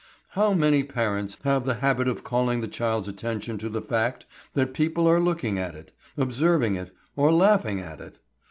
[0.29, 4.73] How many parents have the habit of calling the child's attention to the fact that
[4.73, 8.17] people are looking at it, observing it, or laughing at it!